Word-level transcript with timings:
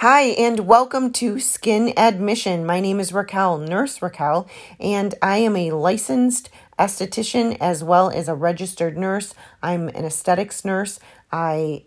Hi, 0.00 0.26
and 0.38 0.60
welcome 0.60 1.10
to 1.14 1.40
Skin 1.40 1.92
Admission. 1.96 2.64
My 2.64 2.78
name 2.78 3.00
is 3.00 3.12
Raquel, 3.12 3.58
Nurse 3.58 4.00
Raquel, 4.00 4.48
and 4.78 5.12
I 5.20 5.38
am 5.38 5.56
a 5.56 5.72
licensed 5.72 6.50
esthetician 6.78 7.56
as 7.60 7.82
well 7.82 8.08
as 8.08 8.28
a 8.28 8.36
registered 8.36 8.96
nurse. 8.96 9.34
I'm 9.60 9.88
an 9.88 10.04
aesthetics 10.04 10.64
nurse. 10.64 11.00
I 11.32 11.86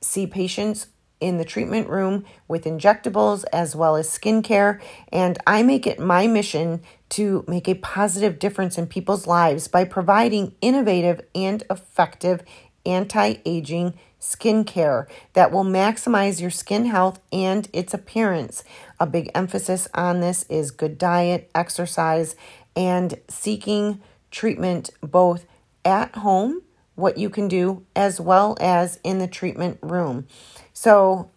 see 0.00 0.26
patients 0.26 0.86
in 1.20 1.36
the 1.36 1.44
treatment 1.44 1.90
room 1.90 2.24
with 2.48 2.64
injectables 2.64 3.44
as 3.52 3.76
well 3.76 3.96
as 3.96 4.08
skincare, 4.08 4.80
and 5.12 5.36
I 5.46 5.62
make 5.62 5.86
it 5.86 6.00
my 6.00 6.26
mission 6.26 6.80
to 7.10 7.44
make 7.46 7.68
a 7.68 7.74
positive 7.74 8.38
difference 8.38 8.78
in 8.78 8.86
people's 8.86 9.26
lives 9.26 9.68
by 9.68 9.84
providing 9.84 10.54
innovative 10.62 11.20
and 11.34 11.62
effective 11.68 12.42
anti 12.86 13.34
aging 13.44 13.92
skincare 14.26 15.06
that 15.34 15.52
will 15.52 15.64
maximize 15.64 16.40
your 16.40 16.50
skin 16.50 16.86
health 16.86 17.20
and 17.32 17.68
its 17.72 17.94
appearance. 17.94 18.64
A 18.98 19.06
big 19.06 19.30
emphasis 19.34 19.86
on 19.94 20.20
this 20.20 20.44
is 20.48 20.70
good 20.70 20.98
diet, 20.98 21.48
exercise, 21.54 22.34
and 22.74 23.18
seeking 23.28 24.00
treatment 24.30 24.90
both 25.00 25.46
at 25.84 26.14
home, 26.16 26.62
what 26.96 27.18
you 27.18 27.30
can 27.30 27.46
do, 27.46 27.84
as 27.94 28.20
well 28.20 28.56
as 28.60 28.98
in 29.04 29.18
the 29.18 29.28
treatment 29.28 29.78
room. 29.80 30.26
So, 30.72 31.30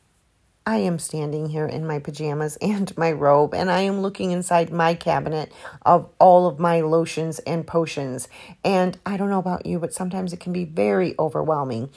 I 0.66 0.78
am 0.78 1.00
standing 1.00 1.50
here 1.50 1.66
in 1.66 1.88
my 1.88 1.98
pajamas 2.00 2.56
and 2.62 2.96
my 2.98 3.12
robe, 3.12 3.54
and 3.54 3.70
I 3.70 3.82
am 3.82 4.02
looking 4.02 4.32
inside 4.32 4.72
my 4.72 4.96
cabinet 4.96 5.52
of 5.84 6.10
all 6.20 6.48
of 6.48 6.60
my 6.60 6.82
lotions 6.82 7.40
and 7.40 7.66
potions. 7.66 8.28
And 8.64 8.98
I 9.06 9.18
don't 9.18 9.30
know 9.30 9.40
about 9.40 9.66
you, 9.66 9.80
but 9.80 9.94
sometimes 9.94 10.34
it 10.34 10.40
can 10.40 10.54
be 10.54 10.66
very 10.66 11.16
overwhelming. 11.20 11.90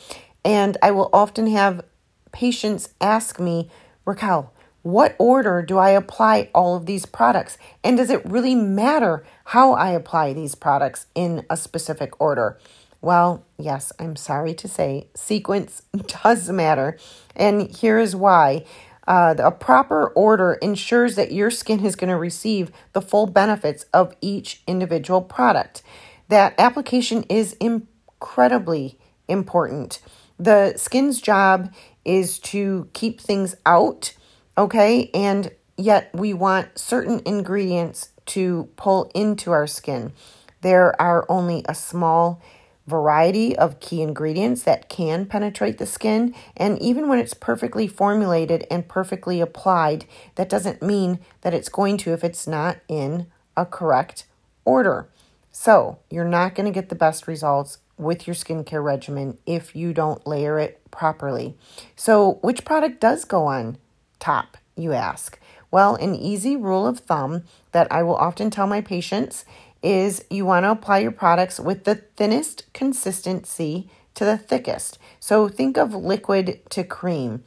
And 0.44 0.76
I 0.82 0.90
will 0.90 1.10
often 1.12 1.46
have 1.48 1.84
patients 2.32 2.90
ask 3.00 3.38
me, 3.38 3.70
Raquel, 4.04 4.52
what 4.82 5.14
order 5.18 5.62
do 5.62 5.78
I 5.78 5.90
apply 5.90 6.50
all 6.54 6.76
of 6.76 6.86
these 6.86 7.06
products? 7.06 7.56
And 7.84 7.96
does 7.96 8.10
it 8.10 8.24
really 8.26 8.56
matter 8.56 9.24
how 9.46 9.72
I 9.74 9.90
apply 9.90 10.32
these 10.32 10.56
products 10.56 11.06
in 11.14 11.46
a 11.48 11.56
specific 11.56 12.20
order? 12.20 12.58
Well, 13.00 13.44
yes, 13.58 13.92
I'm 13.98 14.16
sorry 14.16 14.54
to 14.54 14.68
say, 14.68 15.08
sequence 15.14 15.82
does 16.24 16.48
matter. 16.50 16.98
And 17.36 17.70
here 17.70 17.98
is 17.98 18.16
why. 18.16 18.64
Uh, 19.06 19.34
a 19.38 19.50
proper 19.50 20.08
order 20.08 20.54
ensures 20.54 21.16
that 21.16 21.32
your 21.32 21.50
skin 21.50 21.84
is 21.84 21.96
going 21.96 22.10
to 22.10 22.16
receive 22.16 22.70
the 22.92 23.02
full 23.02 23.26
benefits 23.26 23.84
of 23.92 24.14
each 24.20 24.62
individual 24.66 25.20
product. 25.20 25.82
That 26.28 26.54
application 26.58 27.24
is 27.24 27.54
incredibly 27.54 28.98
important. 29.26 30.00
The 30.38 30.74
skin's 30.76 31.20
job 31.20 31.72
is 32.04 32.38
to 32.40 32.88
keep 32.92 33.20
things 33.20 33.54
out, 33.64 34.14
okay? 34.58 35.10
And 35.14 35.52
yet 35.76 36.10
we 36.12 36.32
want 36.34 36.78
certain 36.78 37.20
ingredients 37.24 38.10
to 38.26 38.68
pull 38.76 39.10
into 39.14 39.50
our 39.50 39.66
skin. 39.66 40.12
There 40.60 41.00
are 41.00 41.26
only 41.28 41.64
a 41.68 41.74
small 41.74 42.40
variety 42.86 43.56
of 43.56 43.80
key 43.80 44.02
ingredients 44.02 44.64
that 44.64 44.88
can 44.88 45.26
penetrate 45.26 45.78
the 45.78 45.86
skin. 45.86 46.34
And 46.56 46.80
even 46.80 47.08
when 47.08 47.18
it's 47.18 47.34
perfectly 47.34 47.86
formulated 47.86 48.66
and 48.70 48.88
perfectly 48.88 49.40
applied, 49.40 50.04
that 50.34 50.48
doesn't 50.48 50.82
mean 50.82 51.20
that 51.42 51.54
it's 51.54 51.68
going 51.68 51.96
to 51.98 52.12
if 52.12 52.24
it's 52.24 52.46
not 52.46 52.78
in 52.88 53.26
a 53.56 53.64
correct 53.64 54.26
order. 54.64 55.08
So, 55.52 55.98
you're 56.10 56.24
not 56.24 56.54
going 56.54 56.66
to 56.66 56.72
get 56.72 56.88
the 56.88 56.94
best 56.94 57.28
results 57.28 57.78
with 58.02 58.26
your 58.26 58.34
skincare 58.34 58.82
regimen 58.82 59.38
if 59.46 59.74
you 59.74 59.92
don't 59.92 60.26
layer 60.26 60.58
it 60.58 60.80
properly. 60.90 61.56
So, 61.96 62.38
which 62.42 62.64
product 62.64 63.00
does 63.00 63.24
go 63.24 63.46
on 63.46 63.78
top, 64.18 64.56
you 64.76 64.92
ask? 64.92 65.38
Well, 65.70 65.94
an 65.94 66.14
easy 66.14 66.56
rule 66.56 66.86
of 66.86 67.00
thumb 67.00 67.44
that 67.72 67.90
I 67.90 68.02
will 68.02 68.16
often 68.16 68.50
tell 68.50 68.66
my 68.66 68.80
patients 68.82 69.44
is 69.82 70.24
you 70.30 70.44
want 70.44 70.64
to 70.64 70.70
apply 70.70 70.98
your 70.98 71.10
products 71.10 71.58
with 71.58 71.84
the 71.84 71.96
thinnest 71.96 72.72
consistency 72.72 73.88
to 74.14 74.24
the 74.24 74.38
thickest. 74.38 74.98
So 75.18 75.48
think 75.48 75.76
of 75.76 75.94
liquid 75.94 76.60
to 76.70 76.84
cream. 76.84 77.42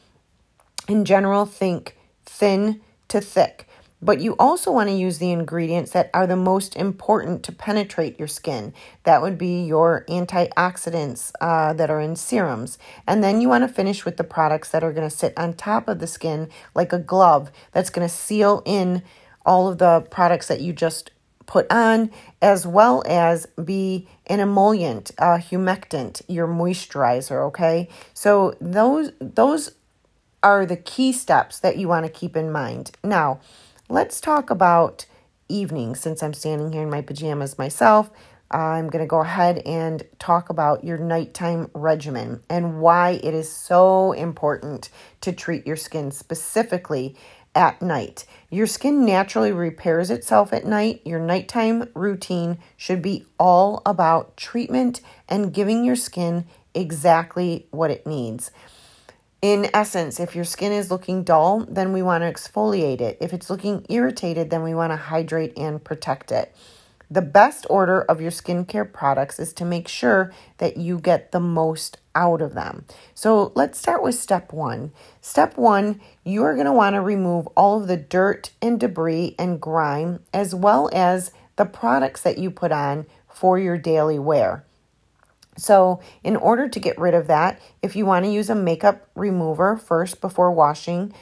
In 0.87 1.05
general, 1.05 1.45
think 1.45 1.95
thin 2.25 2.81
to 3.07 3.22
thick. 3.22 3.67
But 4.01 4.22
you 4.22 4.35
also 4.38 4.72
want 4.72 4.89
to 4.89 4.95
use 4.95 5.17
the 5.17 5.31
ingredients 5.31 5.91
that 5.91 6.09
are 6.13 6.28
the 6.28 6.35
most 6.35 6.75
important 6.75 7.44
to 7.44 7.51
penetrate 7.51 8.19
your 8.19 8.28
skin. 8.28 8.73
That 9.03 9.22
would 9.22 9.38
be 9.38 9.63
your 9.63 10.06
antioxidants 10.07 11.31
uh, 11.41 11.73
that 11.73 11.89
are 11.89 12.01
in 12.01 12.16
serums. 12.16 12.78
And 13.07 13.23
then 13.23 13.41
you 13.41 13.50
want 13.50 13.63
to 13.63 13.73
finish 13.73 14.05
with 14.05 14.17
the 14.17 14.23
products 14.23 14.69
that 14.72 14.84
are 14.84 14.91
going 14.91 15.09
to 15.09 15.16
sit 15.16 15.34
on 15.38 15.53
top 15.53 15.88
of 15.88 16.00
the 16.00 16.07
skin 16.07 16.50
like 16.75 16.94
a 16.94 17.00
glove 17.00 17.51
that's 17.72 17.89
going 17.89 18.07
to 18.07 18.13
seal 18.13 18.61
in 18.66 19.01
all 19.45 19.69
of 19.69 19.78
the 19.78 20.01
products 20.11 20.47
that 20.47 20.61
you 20.61 20.73
just 20.73 21.11
put 21.45 21.72
on, 21.72 22.11
as 22.41 22.66
well 22.66 23.03
as 23.05 23.45
be 23.63 24.07
an 24.28 24.39
emollient, 24.39 25.11
a 25.17 25.38
humectant, 25.38 26.22
your 26.28 26.47
moisturizer. 26.47 27.47
Okay, 27.47 27.88
so 28.13 28.55
those 28.59 29.11
those 29.19 29.72
are 30.44 30.66
the 30.66 30.78
key 30.78 31.11
steps 31.11 31.59
that 31.59 31.78
you 31.78 31.88
want 31.88 32.05
to 32.05 32.11
keep 32.11 32.35
in 32.35 32.51
mind. 32.51 32.91
Now, 33.03 33.39
let's 33.90 34.19
talk 34.19 34.50
about 34.50 35.06
evening. 35.47 35.96
Since 35.96 36.23
I'm 36.23 36.34
standing 36.34 36.72
here 36.72 36.84
in 36.84 36.90
my 36.90 37.01
pajamas 37.01 37.57
myself, 37.57 38.09
I'm 38.50 38.90
going 38.90 39.03
to 39.03 39.09
go 39.09 39.22
ahead 39.22 39.59
and 39.59 40.03
talk 40.19 40.50
about 40.50 40.84
your 40.84 40.97
nighttime 40.97 41.69
regimen 41.73 42.41
and 42.50 42.79
why 42.79 43.19
it 43.23 43.34
is 43.34 43.51
so 43.51 44.12
important 44.12 44.90
to 45.22 45.31
treat 45.31 45.66
your 45.66 45.75
skin 45.75 46.12
specifically 46.12 47.16
at 47.53 47.81
night. 47.81 48.25
Your 48.50 48.68
skin 48.68 49.06
naturally 49.06 49.51
repairs 49.51 50.09
itself 50.09 50.52
at 50.53 50.66
night. 50.66 51.02
Your 51.06 51.19
nighttime 51.19 51.90
routine 51.96 52.57
should 52.78 53.02
be 53.02 53.25
all 53.40 53.81
about 53.85 54.35
treatment 54.35 55.02
and 55.28 55.53
giving 55.53 55.84
your 55.84 55.96
skin 55.96 56.46
exactly 56.73 57.67
what 57.72 57.91
it 57.91 58.06
needs. 58.06 58.52
In 59.45 59.69
essence, 59.75 60.19
if 60.19 60.35
your 60.35 60.44
skin 60.44 60.72
is 60.72 60.89
looking 60.89 61.22
dull, 61.22 61.67
then 61.69 61.94
we 61.94 62.01
want 62.01 62.23
to 62.23 62.33
exfoliate 62.33 63.00
it. 63.00 63.16
If 63.22 63.31
it's 63.31 63.47
looking 63.47 63.85
irritated, 63.89 64.50
then 64.50 64.63
we 64.63 64.73
want 64.73 64.91
to 64.91 64.97
hydrate 64.97 65.56
and 65.56 65.83
protect 65.83 66.31
it. 66.31 66.56
The 67.11 67.22
best 67.22 67.67
order 67.69 68.01
of 68.01 68.19
your 68.19 68.31
skincare 68.31 68.91
products 68.91 69.38
is 69.38 69.53
to 69.53 69.63
make 69.63 69.88
sure 69.88 70.34
that 70.57 70.78
you 70.78 70.97
get 70.97 71.31
the 71.31 71.39
most 71.39 72.00
out 72.16 72.41
of 72.41 72.55
them. 72.55 72.85
So 73.13 73.51
let's 73.53 73.78
start 73.78 74.01
with 74.01 74.16
step 74.16 74.51
one. 74.51 74.91
Step 75.22 75.59
one, 75.59 76.01
you 76.23 76.41
are 76.41 76.55
going 76.55 76.66
to 76.66 76.72
want 76.72 76.95
to 76.95 77.01
remove 77.01 77.45
all 77.55 77.79
of 77.79 77.88
the 77.88 77.97
dirt 77.97 78.50
and 78.63 78.79
debris 78.79 79.35
and 79.38 79.61
grime, 79.61 80.22
as 80.34 80.55
well 80.55 80.89
as 80.91 81.31
the 81.55 81.66
products 81.66 82.23
that 82.23 82.39
you 82.39 82.50
put 82.50 82.72
on 82.72 83.05
for 83.29 83.59
your 83.59 83.78
daily 83.78 84.17
wear. 84.17 84.64
So, 85.57 86.01
in 86.23 86.35
order 86.35 86.67
to 86.67 86.79
get 86.79 86.97
rid 86.97 87.13
of 87.13 87.27
that, 87.27 87.61
if 87.81 87.95
you 87.95 88.05
want 88.05 88.25
to 88.25 88.31
use 88.31 88.49
a 88.49 88.55
makeup 88.55 89.07
remover 89.16 89.77
first 89.77 90.19
before 90.19 90.51
washing, 90.51 91.13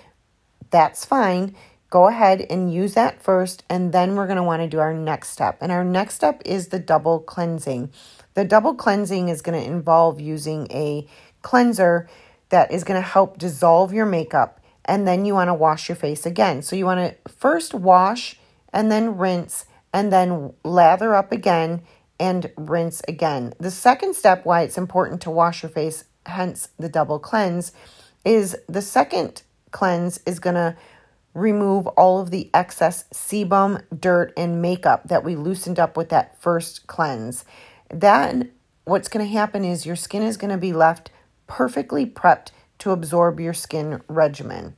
that's 0.71 1.05
fine 1.05 1.55
go 1.93 2.07
ahead 2.07 2.43
and 2.49 2.73
use 2.73 2.95
that 2.95 3.21
first, 3.21 3.63
and 3.69 3.93
then 3.93 4.15
we're 4.15 4.25
going 4.25 4.35
to 4.35 4.41
want 4.41 4.63
to 4.63 4.67
do 4.67 4.79
our 4.79 4.95
next 4.95 5.29
step. 5.29 5.59
And 5.61 5.71
our 5.71 5.83
next 5.83 6.15
step 6.15 6.41
is 6.43 6.69
the 6.69 6.79
double 6.79 7.19
cleansing. 7.19 7.91
The 8.33 8.43
double 8.43 8.73
cleansing 8.73 9.29
is 9.29 9.43
going 9.43 9.61
to 9.61 9.67
involve 9.71 10.19
using 10.19 10.65
a 10.71 11.07
cleanser 11.43 12.09
that 12.49 12.71
is 12.71 12.83
going 12.83 12.99
to 12.99 13.07
help 13.07 13.37
dissolve 13.37 13.93
your 13.93 14.07
makeup, 14.07 14.59
and 14.85 15.07
then 15.07 15.23
you 15.23 15.35
want 15.35 15.49
to 15.49 15.53
wash 15.53 15.87
your 15.87 15.95
face 15.95 16.25
again. 16.25 16.63
So 16.63 16.75
you 16.75 16.87
want 16.87 16.99
to 16.99 17.31
first 17.31 17.75
wash 17.75 18.39
and 18.73 18.91
then 18.91 19.15
rinse, 19.15 19.67
and 19.93 20.11
then 20.11 20.53
lather 20.63 21.13
up 21.13 21.31
again 21.31 21.83
and 22.23 22.49
rinse 22.55 23.01
again. 23.05 23.53
The 23.59 23.69
second 23.69 24.15
step, 24.15 24.45
why 24.45 24.61
it's 24.61 24.77
important 24.77 25.19
to 25.23 25.29
wash 25.29 25.61
your 25.61 25.69
face, 25.69 26.05
hence 26.25 26.69
the 26.79 26.87
double 26.87 27.19
cleanse, 27.19 27.73
is 28.23 28.55
the 28.69 28.81
second 28.81 29.43
cleanse 29.71 30.21
is 30.25 30.39
going 30.39 30.55
to 30.55 30.77
remove 31.33 31.85
all 31.87 32.21
of 32.21 32.31
the 32.31 32.49
excess 32.53 33.03
sebum, 33.13 33.83
dirt, 33.99 34.31
and 34.37 34.61
makeup 34.61 35.09
that 35.09 35.25
we 35.25 35.35
loosened 35.35 35.77
up 35.77 35.97
with 35.97 36.07
that 36.09 36.41
first 36.41 36.87
cleanse. 36.87 37.43
Then, 37.89 38.53
what's 38.85 39.09
going 39.09 39.25
to 39.25 39.31
happen 39.31 39.65
is 39.65 39.85
your 39.85 39.97
skin 39.97 40.23
is 40.23 40.37
going 40.37 40.51
to 40.51 40.57
be 40.57 40.71
left 40.71 41.11
perfectly 41.45 42.05
prepped 42.05 42.51
to 42.79 42.91
absorb 42.91 43.41
your 43.41 43.53
skin 43.53 44.01
regimen. 44.07 44.77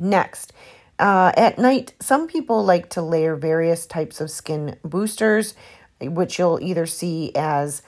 Next, 0.00 0.52
uh, 0.98 1.30
at 1.36 1.58
night, 1.58 1.94
some 2.00 2.26
people 2.26 2.64
like 2.64 2.90
to 2.90 3.02
layer 3.02 3.36
various 3.36 3.86
types 3.86 4.20
of 4.20 4.32
skin 4.32 4.76
boosters, 4.82 5.54
which 6.00 6.38
you'll 6.38 6.60
either 6.60 6.86
see 6.86 7.32
as 7.34 7.82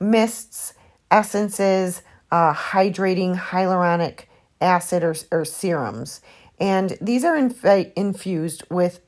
mists, 0.00 0.74
essences, 1.10 2.02
uh, 2.30 2.52
hydrating 2.52 3.36
hyaluronic 3.36 4.24
acid, 4.60 5.02
or, 5.02 5.14
or 5.30 5.44
serums. 5.44 6.20
And 6.58 6.96
these 7.00 7.24
are 7.24 7.36
inf- 7.36 7.64
infused 7.96 8.64
with 8.70 9.00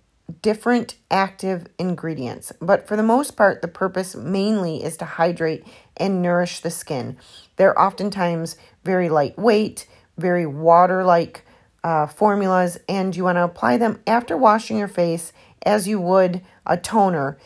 different 0.42 0.96
active 1.10 1.66
ingredients. 1.78 2.52
But 2.60 2.88
for 2.88 2.96
the 2.96 3.02
most 3.02 3.36
part, 3.36 3.62
the 3.62 3.68
purpose 3.68 4.16
mainly 4.16 4.82
is 4.82 4.96
to 4.98 5.04
hydrate 5.04 5.64
and 5.96 6.20
nourish 6.20 6.60
the 6.60 6.70
skin. 6.70 7.16
They're 7.56 7.80
oftentimes 7.80 8.56
very 8.84 9.08
lightweight, 9.08 9.86
very 10.18 10.46
water 10.46 11.04
like 11.04 11.42
uh, 11.84 12.06
formulas, 12.06 12.78
and 12.88 13.14
you 13.14 13.24
want 13.24 13.36
to 13.36 13.44
apply 13.44 13.76
them 13.76 14.00
after 14.06 14.36
washing 14.36 14.78
your 14.78 14.88
face 14.88 15.32
as 15.64 15.86
you 15.86 16.00
would 16.00 16.42
a 16.66 16.76
toner. 16.76 17.38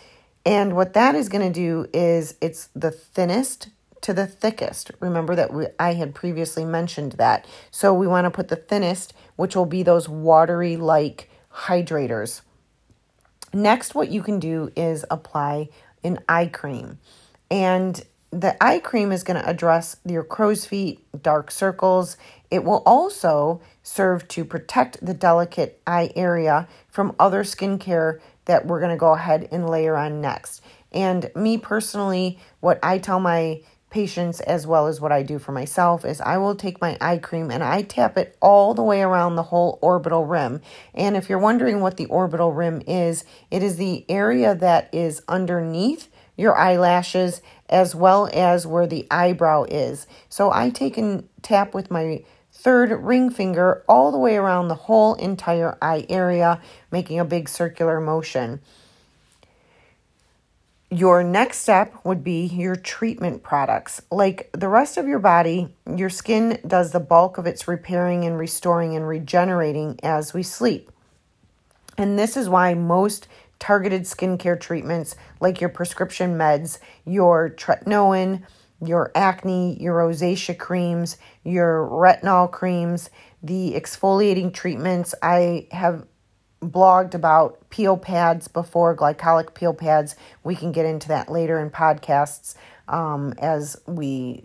And 0.44 0.74
what 0.74 0.94
that 0.94 1.14
is 1.14 1.28
going 1.28 1.52
to 1.52 1.60
do 1.60 1.86
is 1.92 2.34
it's 2.40 2.68
the 2.74 2.90
thinnest 2.90 3.68
to 4.00 4.14
the 4.14 4.26
thickest. 4.26 4.90
Remember 5.00 5.34
that 5.36 5.52
we, 5.52 5.66
I 5.78 5.94
had 5.94 6.14
previously 6.14 6.64
mentioned 6.64 7.12
that. 7.12 7.46
So 7.70 7.92
we 7.92 8.06
want 8.06 8.24
to 8.24 8.30
put 8.30 8.48
the 8.48 8.56
thinnest, 8.56 9.12
which 9.36 9.54
will 9.54 9.66
be 9.66 9.82
those 9.82 10.08
watery 10.08 10.76
like 10.76 11.30
hydrators. 11.52 12.40
Next, 13.52 13.94
what 13.94 14.10
you 14.10 14.22
can 14.22 14.38
do 14.38 14.70
is 14.76 15.04
apply 15.10 15.68
an 16.02 16.20
eye 16.28 16.46
cream. 16.46 16.98
And 17.50 18.02
the 18.30 18.62
eye 18.62 18.78
cream 18.78 19.10
is 19.10 19.24
going 19.24 19.40
to 19.40 19.48
address 19.48 19.96
your 20.04 20.22
crow's 20.22 20.64
feet, 20.64 21.04
dark 21.20 21.50
circles. 21.50 22.16
It 22.50 22.64
will 22.64 22.82
also 22.86 23.60
serve 23.82 24.28
to 24.28 24.44
protect 24.44 25.04
the 25.04 25.14
delicate 25.14 25.82
eye 25.86 26.12
area 26.14 26.68
from 26.88 27.14
other 27.18 27.42
skincare 27.42 28.20
that 28.50 28.66
we're 28.66 28.80
going 28.80 28.90
to 28.90 28.98
go 28.98 29.14
ahead 29.14 29.46
and 29.52 29.70
layer 29.70 29.96
on 29.96 30.20
next. 30.20 30.60
And 30.90 31.30
me 31.36 31.56
personally, 31.56 32.40
what 32.58 32.80
I 32.82 32.98
tell 32.98 33.20
my 33.20 33.62
patients 33.90 34.40
as 34.40 34.66
well 34.66 34.88
as 34.88 35.00
what 35.00 35.12
I 35.12 35.22
do 35.22 35.38
for 35.38 35.52
myself 35.52 36.04
is 36.04 36.20
I 36.20 36.36
will 36.38 36.56
take 36.56 36.80
my 36.80 36.98
eye 37.00 37.18
cream 37.18 37.52
and 37.52 37.62
I 37.62 37.82
tap 37.82 38.18
it 38.18 38.36
all 38.42 38.74
the 38.74 38.82
way 38.82 39.02
around 39.02 39.36
the 39.36 39.44
whole 39.44 39.78
orbital 39.80 40.26
rim. 40.26 40.62
And 40.94 41.16
if 41.16 41.28
you're 41.28 41.38
wondering 41.38 41.80
what 41.80 41.96
the 41.96 42.06
orbital 42.06 42.52
rim 42.52 42.82
is, 42.88 43.24
it 43.52 43.62
is 43.62 43.76
the 43.76 44.04
area 44.08 44.56
that 44.56 44.92
is 44.92 45.22
underneath 45.28 46.08
your 46.36 46.56
eyelashes 46.56 47.42
as 47.68 47.94
well 47.94 48.28
as 48.32 48.66
where 48.66 48.88
the 48.88 49.06
eyebrow 49.12 49.62
is. 49.68 50.08
So 50.28 50.50
I 50.50 50.70
take 50.70 50.98
and 50.98 51.28
tap 51.42 51.72
with 51.72 51.88
my 51.88 52.24
third 52.52 52.90
ring 52.90 53.30
finger 53.30 53.82
all 53.88 54.12
the 54.12 54.18
way 54.18 54.36
around 54.36 54.68
the 54.68 54.74
whole 54.74 55.14
entire 55.14 55.78
eye 55.80 56.06
area, 56.08 56.60
making 56.90 57.18
a 57.18 57.24
big 57.24 57.48
circular 57.48 58.00
motion. 58.00 58.60
Your 60.90 61.22
next 61.22 61.58
step 61.58 61.94
would 62.04 62.24
be 62.24 62.46
your 62.46 62.74
treatment 62.74 63.44
products. 63.44 64.02
Like 64.10 64.50
the 64.52 64.68
rest 64.68 64.96
of 64.96 65.06
your 65.06 65.20
body, 65.20 65.74
your 65.96 66.10
skin 66.10 66.58
does 66.66 66.90
the 66.90 66.98
bulk 66.98 67.38
of 67.38 67.46
its 67.46 67.68
repairing 67.68 68.24
and 68.24 68.36
restoring 68.36 68.96
and 68.96 69.06
regenerating 69.06 70.00
as 70.02 70.34
we 70.34 70.42
sleep. 70.42 70.90
And 71.96 72.18
this 72.18 72.36
is 72.36 72.48
why 72.48 72.74
most 72.74 73.28
targeted 73.60 74.02
skincare 74.02 74.58
treatments, 74.58 75.14
like 75.38 75.60
your 75.60 75.70
prescription 75.70 76.36
meds, 76.36 76.78
your 77.04 77.50
tretinoin, 77.50 78.42
your 78.84 79.12
acne, 79.14 79.80
your 79.80 79.94
rosacea 79.94 80.56
creams, 80.58 81.18
your 81.44 81.86
retinol 81.88 82.50
creams, 82.50 83.10
the 83.42 83.72
exfoliating 83.74 84.52
treatments, 84.52 85.14
I 85.22 85.66
have 85.70 86.06
blogged 86.62 87.14
about 87.14 87.68
peel 87.70 87.96
pads 87.96 88.48
before, 88.48 88.94
glycolic 88.96 89.54
peel 89.54 89.74
pads. 89.74 90.16
We 90.44 90.54
can 90.54 90.72
get 90.72 90.86
into 90.86 91.08
that 91.08 91.30
later 91.30 91.58
in 91.58 91.70
podcasts 91.70 92.54
um, 92.88 93.34
as 93.38 93.76
we 93.86 94.44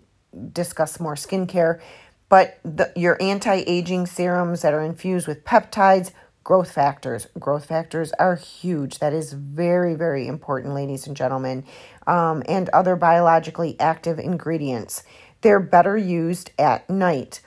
discuss 0.51 0.99
more 0.99 1.15
skincare. 1.15 1.81
But 2.29 2.59
the, 2.63 2.91
your 2.95 3.21
anti 3.21 3.63
aging 3.67 4.07
serums 4.07 4.61
that 4.61 4.73
are 4.73 4.81
infused 4.81 5.27
with 5.27 5.43
peptides, 5.43 6.11
growth 6.45 6.71
factors. 6.71 7.27
Growth 7.38 7.65
factors 7.65 8.13
are 8.13 8.36
huge. 8.36 9.00
That 9.00 9.12
is 9.12 9.33
very, 9.33 9.95
very 9.95 10.27
important, 10.27 10.74
ladies 10.74 11.07
and 11.07 11.18
gentlemen. 11.18 11.65
Um, 12.07 12.44
and 12.47 12.69
other 12.69 12.95
biologically 12.95 13.77
active 13.80 14.19
ingredients. 14.19 15.03
They're 15.42 15.59
better 15.59 15.97
used 15.97 16.51
at 16.57 16.89
night. 16.89 17.42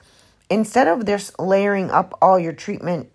Instead 0.49 0.87
of 0.87 1.05
just 1.05 1.39
layering 1.39 1.89
up 1.89 2.15
all 2.21 2.37
your 2.37 2.53
treatment 2.53 3.09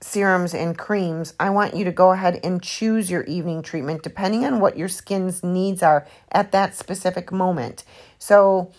serums 0.00 0.52
and 0.52 0.76
creams, 0.76 1.32
I 1.38 1.50
want 1.50 1.74
you 1.74 1.84
to 1.84 1.92
go 1.92 2.10
ahead 2.10 2.40
and 2.42 2.60
choose 2.60 3.08
your 3.10 3.22
evening 3.24 3.62
treatment 3.62 4.02
depending 4.02 4.44
on 4.44 4.60
what 4.60 4.76
your 4.76 4.88
skin's 4.88 5.44
needs 5.44 5.82
are 5.82 6.06
at 6.32 6.50
that 6.52 6.74
specific 6.74 7.30
moment. 7.30 7.84
So, 8.18 8.72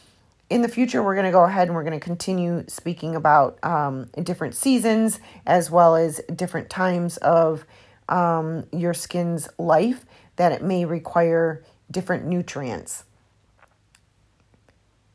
in 0.50 0.62
the 0.62 0.68
future, 0.68 1.02
we're 1.02 1.16
going 1.16 1.26
to 1.26 1.32
go 1.32 1.44
ahead 1.44 1.68
and 1.68 1.76
we're 1.76 1.84
going 1.84 2.00
to 2.00 2.04
continue 2.04 2.64
speaking 2.68 3.16
about 3.16 3.58
um, 3.64 4.10
different 4.22 4.56
seasons 4.56 5.20
as 5.46 5.72
well 5.72 5.96
as 5.96 6.22
different 6.36 6.70
times 6.70 7.18
of 7.18 7.66
um, 8.10 8.66
your 8.72 8.94
skin's 8.94 9.50
life 9.58 10.06
that 10.36 10.52
it 10.52 10.62
may 10.62 10.86
require 10.86 11.64
different 11.90 12.26
nutrients. 12.26 13.04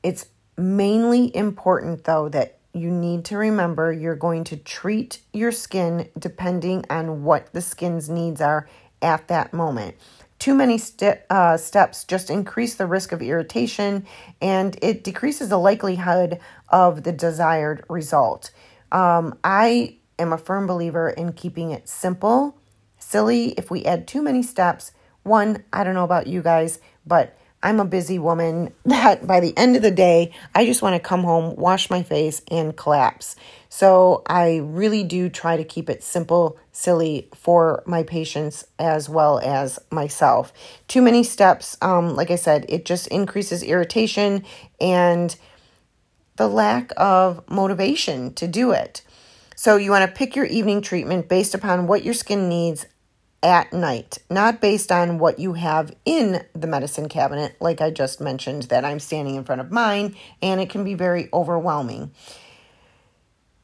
It's 0.02 0.26
mainly 0.56 1.34
important, 1.36 2.04
though, 2.04 2.28
that 2.30 2.58
you 2.72 2.90
need 2.90 3.24
to 3.26 3.36
remember 3.36 3.92
you're 3.92 4.16
going 4.16 4.44
to 4.44 4.56
treat 4.56 5.20
your 5.32 5.52
skin 5.52 6.08
depending 6.18 6.84
on 6.88 7.24
what 7.24 7.52
the 7.52 7.60
skin's 7.60 8.08
needs 8.08 8.40
are 8.40 8.68
at 9.02 9.28
that 9.28 9.52
moment. 9.52 9.96
Too 10.40 10.54
many 10.54 10.78
st- 10.78 11.20
uh, 11.28 11.58
steps 11.58 12.02
just 12.04 12.30
increase 12.30 12.74
the 12.74 12.86
risk 12.86 13.12
of 13.12 13.20
irritation 13.20 14.06
and 14.40 14.76
it 14.80 15.04
decreases 15.04 15.50
the 15.50 15.58
likelihood 15.58 16.40
of 16.70 17.02
the 17.02 17.12
desired 17.12 17.84
result. 17.90 18.50
Um, 18.90 19.38
I 19.44 19.98
am 20.18 20.32
a 20.32 20.38
firm 20.38 20.66
believer 20.66 21.10
in 21.10 21.34
keeping 21.34 21.72
it 21.72 21.90
simple, 21.90 22.56
silly. 22.98 23.50
If 23.50 23.70
we 23.70 23.84
add 23.84 24.08
too 24.08 24.22
many 24.22 24.42
steps, 24.42 24.92
one, 25.24 25.62
I 25.74 25.84
don't 25.84 25.94
know 25.94 26.04
about 26.04 26.26
you 26.26 26.40
guys, 26.40 26.78
but 27.06 27.36
I'm 27.62 27.80
a 27.80 27.84
busy 27.84 28.18
woman 28.18 28.72
that 28.84 29.26
by 29.26 29.40
the 29.40 29.56
end 29.56 29.76
of 29.76 29.82
the 29.82 29.90
day, 29.90 30.32
I 30.54 30.64
just 30.64 30.82
want 30.82 30.94
to 30.94 31.08
come 31.08 31.22
home, 31.22 31.56
wash 31.56 31.90
my 31.90 32.02
face, 32.02 32.42
and 32.50 32.76
collapse. 32.76 33.36
So 33.68 34.22
I 34.26 34.56
really 34.58 35.04
do 35.04 35.28
try 35.28 35.56
to 35.56 35.64
keep 35.64 35.88
it 35.88 36.02
simple, 36.02 36.58
silly 36.72 37.28
for 37.34 37.82
my 37.86 38.02
patients 38.02 38.66
as 38.78 39.08
well 39.08 39.38
as 39.38 39.78
myself. 39.90 40.52
Too 40.88 41.02
many 41.02 41.22
steps, 41.22 41.76
um, 41.80 42.16
like 42.16 42.30
I 42.30 42.36
said, 42.36 42.66
it 42.68 42.84
just 42.84 43.06
increases 43.08 43.62
irritation 43.62 44.44
and 44.80 45.36
the 46.36 46.48
lack 46.48 46.92
of 46.96 47.48
motivation 47.50 48.32
to 48.34 48.48
do 48.48 48.72
it. 48.72 49.02
So 49.54 49.76
you 49.76 49.90
want 49.90 50.08
to 50.10 50.16
pick 50.16 50.34
your 50.34 50.46
evening 50.46 50.80
treatment 50.80 51.28
based 51.28 51.54
upon 51.54 51.86
what 51.86 52.02
your 52.02 52.14
skin 52.14 52.48
needs 52.48 52.86
at 53.42 53.72
night, 53.72 54.18
not 54.28 54.60
based 54.60 54.92
on 54.92 55.18
what 55.18 55.38
you 55.38 55.54
have 55.54 55.94
in 56.04 56.44
the 56.52 56.66
medicine 56.66 57.08
cabinet, 57.08 57.56
like 57.60 57.80
I 57.80 57.90
just 57.90 58.20
mentioned, 58.20 58.64
that 58.64 58.84
I'm 58.84 59.00
standing 59.00 59.36
in 59.36 59.44
front 59.44 59.60
of 59.60 59.72
mine, 59.72 60.14
and 60.42 60.60
it 60.60 60.68
can 60.68 60.84
be 60.84 60.94
very 60.94 61.28
overwhelming. 61.32 62.12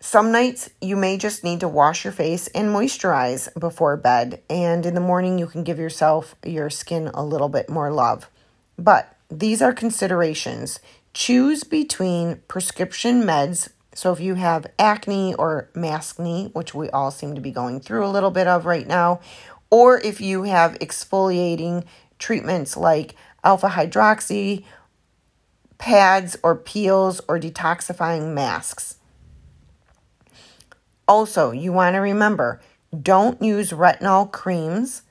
Some 0.00 0.30
nights 0.30 0.70
you 0.80 0.94
may 0.96 1.18
just 1.18 1.42
need 1.42 1.60
to 1.60 1.68
wash 1.68 2.04
your 2.04 2.12
face 2.12 2.46
and 2.48 2.68
moisturize 2.68 3.48
before 3.58 3.96
bed, 3.96 4.42
and 4.48 4.86
in 4.86 4.94
the 4.94 5.00
morning 5.00 5.38
you 5.38 5.46
can 5.46 5.64
give 5.64 5.78
yourself 5.78 6.36
your 6.44 6.70
skin 6.70 7.08
a 7.08 7.24
little 7.24 7.48
bit 7.48 7.68
more 7.68 7.90
love. 7.90 8.30
But 8.78 9.16
these 9.28 9.60
are 9.60 9.72
considerations. 9.72 10.78
Choose 11.12 11.64
between 11.64 12.42
prescription 12.46 13.22
meds. 13.22 13.70
So, 13.94 14.12
if 14.12 14.20
you 14.20 14.34
have 14.34 14.66
acne 14.78 15.34
or 15.34 15.70
maskne, 15.74 16.54
which 16.54 16.74
we 16.74 16.90
all 16.90 17.10
seem 17.10 17.34
to 17.34 17.40
be 17.40 17.50
going 17.50 17.80
through 17.80 18.06
a 18.06 18.12
little 18.12 18.30
bit 18.30 18.46
of 18.46 18.66
right 18.66 18.86
now, 18.86 19.20
or 19.70 20.00
if 20.00 20.20
you 20.20 20.44
have 20.44 20.78
exfoliating 20.78 21.84
treatments 22.18 22.76
like 22.76 23.14
alpha 23.44 23.68
hydroxy 23.68 24.64
pads 25.78 26.36
or 26.42 26.56
peels 26.56 27.20
or 27.28 27.38
detoxifying 27.38 28.32
masks. 28.32 28.96
Also, 31.08 31.50
you 31.50 31.72
want 31.72 31.94
to 31.94 32.00
remember 32.00 32.60
don't 33.02 33.42
use 33.42 33.70
retinol 33.70 34.30
creams 34.30 35.02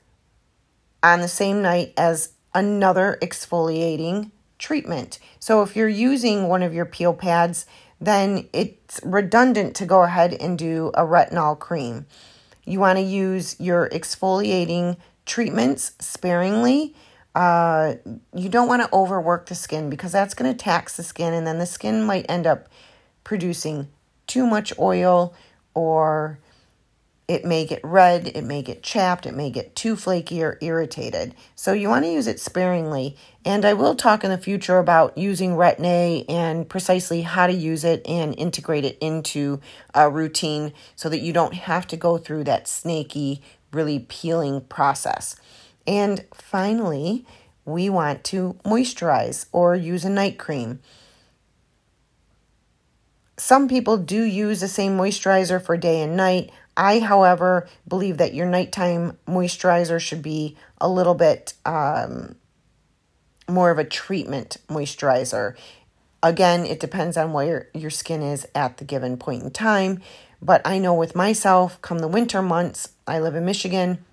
on 1.02 1.20
the 1.20 1.28
same 1.28 1.62
night 1.62 1.92
as 1.96 2.30
another 2.54 3.18
exfoliating 3.22 4.30
treatment. 4.58 5.18
So, 5.38 5.62
if 5.62 5.76
you're 5.76 5.88
using 5.88 6.48
one 6.48 6.62
of 6.62 6.74
your 6.74 6.86
peel 6.86 7.14
pads, 7.14 7.66
then 8.00 8.48
it's 8.52 9.00
redundant 9.04 9.76
to 9.76 9.86
go 9.86 10.02
ahead 10.02 10.34
and 10.34 10.58
do 10.58 10.90
a 10.94 11.02
retinol 11.02 11.58
cream. 11.58 12.06
You 12.66 12.80
want 12.80 12.98
to 12.98 13.02
use 13.02 13.58
your 13.58 13.88
exfoliating 13.88 14.96
treatments 15.24 15.92
sparingly. 15.98 16.94
Uh, 17.34 17.94
you 18.34 18.48
don't 18.48 18.68
want 18.68 18.82
to 18.82 18.94
overwork 18.94 19.46
the 19.46 19.54
skin 19.54 19.88
because 19.88 20.12
that's 20.12 20.34
going 20.34 20.50
to 20.50 20.56
tax 20.56 20.96
the 20.96 21.02
skin, 21.02 21.32
and 21.32 21.46
then 21.46 21.58
the 21.58 21.66
skin 21.66 22.02
might 22.02 22.26
end 22.28 22.46
up 22.46 22.68
producing 23.24 23.88
too 24.26 24.46
much 24.46 24.72
oil 24.78 25.34
or 25.74 26.38
it 27.28 27.44
may 27.44 27.66
get 27.66 27.80
red, 27.82 28.28
it 28.28 28.44
may 28.44 28.62
get 28.62 28.82
chapped, 28.84 29.26
it 29.26 29.34
may 29.34 29.50
get 29.50 29.74
too 29.74 29.96
flaky 29.96 30.42
or 30.42 30.58
irritated. 30.60 31.34
So 31.56 31.72
you 31.72 31.88
want 31.88 32.04
to 32.04 32.10
use 32.10 32.28
it 32.28 32.38
sparingly. 32.38 33.16
And 33.44 33.64
I 33.64 33.74
will 33.74 33.96
talk 33.96 34.22
in 34.22 34.30
the 34.30 34.38
future 34.38 34.78
about 34.78 35.18
using 35.18 35.52
Retin-A 35.52 36.24
and 36.28 36.68
precisely 36.68 37.22
how 37.22 37.46
to 37.48 37.52
use 37.52 37.82
it 37.82 38.06
and 38.06 38.38
integrate 38.38 38.84
it 38.84 38.96
into 39.00 39.60
a 39.94 40.08
routine 40.08 40.72
so 40.94 41.08
that 41.08 41.20
you 41.20 41.32
don't 41.32 41.54
have 41.54 41.86
to 41.88 41.96
go 41.96 42.16
through 42.16 42.44
that 42.44 42.68
snaky, 42.68 43.42
really 43.72 43.98
peeling 43.98 44.60
process. 44.60 45.34
And 45.86 46.24
finally, 46.32 47.26
we 47.64 47.88
want 47.88 48.22
to 48.24 48.56
moisturize 48.64 49.46
or 49.50 49.74
use 49.74 50.04
a 50.04 50.10
night 50.10 50.38
cream. 50.38 50.80
some 53.38 53.68
people 53.68 53.98
do 53.98 54.22
use 54.22 54.60
the 54.60 54.68
same 54.68 54.96
moisturizer 54.96 55.60
for 55.60 55.76
day 55.76 56.00
and 56.02 56.16
night. 56.16 56.50
I, 56.76 57.00
however, 57.00 57.68
believe 57.88 58.18
that 58.18 58.34
your 58.34 58.46
nighttime 58.46 59.18
moisturizer 59.26 60.00
should 60.00 60.22
be 60.22 60.56
a 60.80 60.88
little 60.88 61.14
bit 61.14 61.54
um, 61.64 62.36
more 63.48 63.70
of 63.70 63.78
a 63.78 63.84
treatment 63.84 64.58
moisturizer. 64.68 65.56
Again, 66.22 66.66
it 66.66 66.80
depends 66.80 67.16
on 67.16 67.32
where 67.32 67.68
your 67.72 67.90
skin 67.90 68.22
is 68.22 68.46
at 68.54 68.78
the 68.78 68.84
given 68.84 69.16
point 69.16 69.42
in 69.42 69.50
time. 69.50 70.00
But 70.42 70.60
I 70.66 70.78
know 70.78 70.94
with 70.94 71.14
myself, 71.14 71.80
come 71.80 72.00
the 72.00 72.08
winter 72.08 72.42
months, 72.42 72.90
I 73.06 73.20
live 73.20 73.34
in 73.34 73.44
Michigan, 73.44 74.04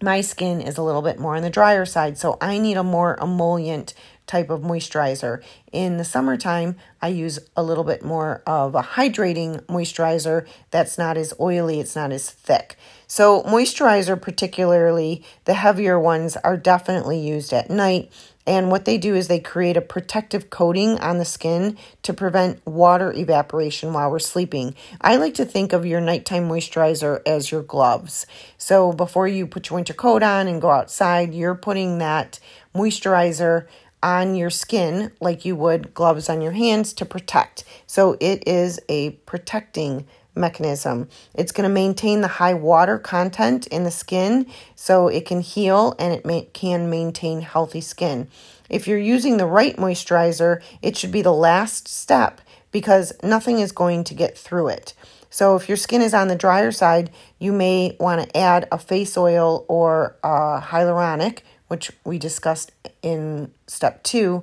my 0.00 0.20
skin 0.20 0.60
is 0.60 0.78
a 0.78 0.82
little 0.82 1.02
bit 1.02 1.18
more 1.18 1.34
on 1.34 1.42
the 1.42 1.50
drier 1.50 1.84
side. 1.84 2.18
So 2.18 2.38
I 2.40 2.58
need 2.58 2.76
a 2.76 2.84
more 2.84 3.16
emollient 3.20 3.94
type 4.28 4.50
of 4.50 4.60
moisturizer. 4.60 5.42
In 5.72 5.96
the 5.96 6.04
summertime, 6.04 6.76
I 7.02 7.08
use 7.08 7.40
a 7.56 7.62
little 7.62 7.84
bit 7.84 8.04
more 8.04 8.42
of 8.46 8.74
a 8.74 8.82
hydrating 8.82 9.62
moisturizer 9.62 10.46
that's 10.70 10.96
not 10.96 11.16
as 11.16 11.34
oily, 11.40 11.80
it's 11.80 11.96
not 11.96 12.12
as 12.12 12.30
thick. 12.30 12.76
So, 13.06 13.42
moisturizer, 13.42 14.20
particularly 14.20 15.24
the 15.44 15.54
heavier 15.54 15.98
ones, 15.98 16.36
are 16.36 16.56
definitely 16.56 17.18
used 17.18 17.52
at 17.52 17.70
night. 17.70 18.12
And 18.48 18.70
what 18.70 18.86
they 18.86 18.96
do 18.96 19.14
is 19.14 19.28
they 19.28 19.40
create 19.40 19.76
a 19.76 19.82
protective 19.82 20.48
coating 20.48 20.98
on 21.00 21.18
the 21.18 21.26
skin 21.26 21.76
to 22.02 22.14
prevent 22.14 22.64
water 22.66 23.12
evaporation 23.12 23.92
while 23.92 24.10
we're 24.10 24.18
sleeping. 24.18 24.74
I 25.02 25.16
like 25.16 25.34
to 25.34 25.44
think 25.44 25.74
of 25.74 25.84
your 25.84 26.00
nighttime 26.00 26.48
moisturizer 26.48 27.20
as 27.26 27.50
your 27.50 27.62
gloves. 27.62 28.24
So 28.56 28.94
before 28.94 29.28
you 29.28 29.46
put 29.46 29.68
your 29.68 29.74
winter 29.74 29.92
coat 29.92 30.22
on 30.22 30.48
and 30.48 30.62
go 30.62 30.70
outside, 30.70 31.34
you're 31.34 31.54
putting 31.54 31.98
that 31.98 32.40
moisturizer 32.74 33.66
on 34.02 34.34
your 34.34 34.50
skin 34.50 35.12
like 35.20 35.44
you 35.44 35.56
would 35.56 35.94
gloves 35.94 36.28
on 36.28 36.40
your 36.40 36.52
hands 36.52 36.92
to 36.94 37.04
protect. 37.04 37.64
So 37.86 38.16
it 38.20 38.46
is 38.46 38.80
a 38.88 39.10
protecting 39.26 40.06
mechanism. 40.38 41.08
It's 41.34 41.52
going 41.52 41.68
to 41.68 41.74
maintain 41.74 42.20
the 42.20 42.28
high 42.28 42.54
water 42.54 42.98
content 42.98 43.66
in 43.66 43.84
the 43.84 43.90
skin 43.90 44.46
so 44.74 45.08
it 45.08 45.26
can 45.26 45.40
heal 45.40 45.94
and 45.98 46.14
it 46.14 46.24
may, 46.24 46.42
can 46.52 46.88
maintain 46.88 47.40
healthy 47.40 47.80
skin. 47.80 48.28
If 48.70 48.86
you're 48.86 48.98
using 48.98 49.36
the 49.36 49.46
right 49.46 49.76
moisturizer, 49.76 50.62
it 50.82 50.96
should 50.96 51.12
be 51.12 51.22
the 51.22 51.32
last 51.32 51.88
step 51.88 52.40
because 52.70 53.12
nothing 53.22 53.58
is 53.58 53.72
going 53.72 54.04
to 54.04 54.14
get 54.14 54.36
through 54.36 54.68
it. 54.68 54.94
So, 55.30 55.56
if 55.56 55.68
your 55.68 55.76
skin 55.76 56.00
is 56.00 56.14
on 56.14 56.28
the 56.28 56.36
drier 56.36 56.72
side, 56.72 57.10
you 57.38 57.52
may 57.52 57.96
want 58.00 58.22
to 58.22 58.36
add 58.36 58.66
a 58.72 58.78
face 58.78 59.14
oil 59.16 59.66
or 59.68 60.16
a 60.22 60.60
hyaluronic, 60.60 61.40
which 61.68 61.92
we 62.04 62.18
discussed 62.18 62.72
in 63.02 63.52
step 63.66 64.02
two, 64.02 64.42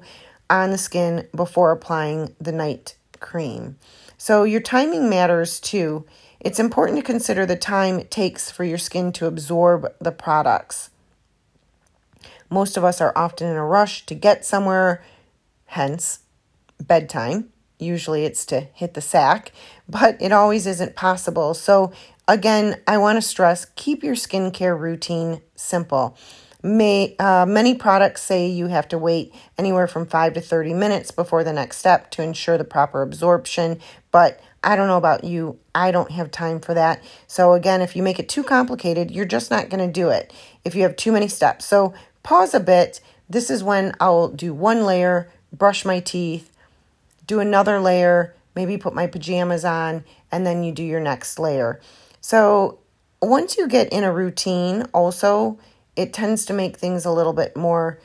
on 0.49 0.71
the 0.71 0.77
skin 0.77 1.27
before 1.35 1.71
applying 1.71 2.35
the 2.39 2.51
night 2.51 2.95
cream. 3.19 3.77
So, 4.17 4.43
your 4.43 4.61
timing 4.61 5.09
matters 5.09 5.59
too. 5.59 6.05
It's 6.39 6.59
important 6.59 6.97
to 6.99 7.03
consider 7.03 7.45
the 7.45 7.55
time 7.55 7.99
it 7.99 8.11
takes 8.11 8.51
for 8.51 8.63
your 8.63 8.77
skin 8.77 9.11
to 9.13 9.25
absorb 9.25 9.87
the 9.99 10.11
products. 10.11 10.91
Most 12.49 12.77
of 12.77 12.83
us 12.83 13.01
are 13.01 13.13
often 13.15 13.47
in 13.47 13.55
a 13.55 13.65
rush 13.65 14.05
to 14.05 14.15
get 14.15 14.45
somewhere, 14.45 15.03
hence 15.65 16.19
bedtime. 16.79 17.49
Usually 17.79 18.25
it's 18.25 18.45
to 18.47 18.61
hit 18.73 18.93
the 18.93 19.01
sack, 19.01 19.51
but 19.89 20.21
it 20.21 20.31
always 20.31 20.67
isn't 20.67 20.95
possible. 20.95 21.53
So, 21.53 21.91
again, 22.27 22.79
I 22.87 22.97
want 22.97 23.17
to 23.17 23.21
stress 23.21 23.65
keep 23.75 24.03
your 24.03 24.15
skincare 24.15 24.79
routine 24.79 25.41
simple. 25.55 26.15
May, 26.65 27.15
uh, 27.19 27.45
many 27.45 27.75
products 27.75 28.23
say 28.23 28.47
you 28.47 28.65
have 28.65 28.87
to 28.87 28.97
wait 28.97 29.31
anywhere 29.55 29.85
from 29.85 30.07
5 30.07 30.33
to 30.33 30.41
30 30.41 30.73
minutes 30.73 31.11
before 31.11 31.43
the 31.43 31.53
next 31.53 31.77
step 31.77 32.09
to 32.11 32.23
ensure 32.23 32.57
the 32.57 32.63
proper 32.63 33.03
absorption, 33.03 33.79
but 34.11 34.41
I 34.63 34.75
don't 34.75 34.87
know 34.87 34.97
about 34.97 35.23
you. 35.23 35.59
I 35.75 35.91
don't 35.91 36.09
have 36.09 36.31
time 36.31 36.59
for 36.59 36.73
that. 36.73 37.03
So, 37.27 37.53
again, 37.53 37.81
if 37.83 37.95
you 37.95 38.01
make 38.01 38.17
it 38.17 38.27
too 38.27 38.41
complicated, 38.41 39.11
you're 39.11 39.25
just 39.25 39.51
not 39.51 39.69
going 39.69 39.85
to 39.85 39.93
do 39.93 40.09
it 40.09 40.33
if 40.63 40.73
you 40.73 40.81
have 40.81 40.95
too 40.95 41.11
many 41.11 41.27
steps. 41.27 41.65
So, 41.65 41.93
pause 42.23 42.55
a 42.55 42.59
bit. 42.59 42.99
This 43.29 43.51
is 43.51 43.63
when 43.63 43.93
I'll 43.99 44.29
do 44.29 44.51
one 44.51 44.85
layer, 44.85 45.29
brush 45.53 45.85
my 45.85 45.99
teeth, 45.99 46.51
do 47.27 47.39
another 47.39 47.79
layer, 47.79 48.33
maybe 48.55 48.75
put 48.75 48.95
my 48.95 49.05
pajamas 49.05 49.65
on, 49.65 50.03
and 50.31 50.47
then 50.47 50.63
you 50.63 50.71
do 50.71 50.83
your 50.83 50.99
next 50.99 51.37
layer. 51.37 51.79
So, 52.21 52.79
once 53.21 53.55
you 53.55 53.67
get 53.67 53.93
in 53.93 54.03
a 54.03 54.11
routine, 54.11 54.87
also, 54.95 55.59
it 55.95 56.13
tends 56.13 56.45
to 56.45 56.53
make 56.53 56.77
things 56.77 57.05
a 57.05 57.11
little 57.11 57.33
bit 57.33 57.55
more 57.55 57.99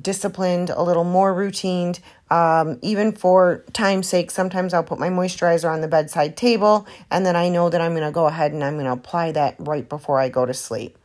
disciplined, 0.00 0.70
a 0.70 0.82
little 0.82 1.04
more 1.04 1.32
routine. 1.32 1.94
Um, 2.30 2.78
even 2.82 3.12
for 3.12 3.64
time's 3.72 4.08
sake, 4.08 4.30
sometimes 4.30 4.74
I'll 4.74 4.84
put 4.84 4.98
my 4.98 5.08
moisturizer 5.08 5.70
on 5.70 5.80
the 5.80 5.88
bedside 5.88 6.36
table 6.36 6.86
and 7.10 7.24
then 7.24 7.36
I 7.36 7.48
know 7.48 7.70
that 7.70 7.80
I'm 7.80 7.92
going 7.92 8.04
to 8.04 8.12
go 8.12 8.26
ahead 8.26 8.52
and 8.52 8.62
I'm 8.62 8.74
going 8.74 8.86
to 8.86 8.92
apply 8.92 9.32
that 9.32 9.56
right 9.58 9.88
before 9.88 10.20
I 10.20 10.28
go 10.28 10.44
to 10.44 10.54
sleep. 10.54 10.98